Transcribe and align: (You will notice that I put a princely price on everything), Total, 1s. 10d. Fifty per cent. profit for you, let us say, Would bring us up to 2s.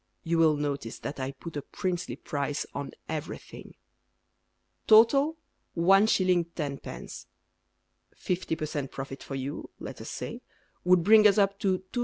(You 0.23 0.39
will 0.39 0.55
notice 0.55 0.97
that 1.01 1.19
I 1.19 1.29
put 1.31 1.55
a 1.55 1.61
princely 1.61 2.15
price 2.15 2.65
on 2.73 2.89
everything), 3.07 3.75
Total, 4.87 5.37
1s. 5.77 6.47
10d. 6.55 7.25
Fifty 8.15 8.55
per 8.55 8.65
cent. 8.65 8.89
profit 8.89 9.21
for 9.21 9.35
you, 9.35 9.69
let 9.79 10.01
us 10.01 10.09
say, 10.09 10.41
Would 10.85 11.03
bring 11.03 11.27
us 11.27 11.37
up 11.37 11.59
to 11.59 11.83
2s. 11.93 11.99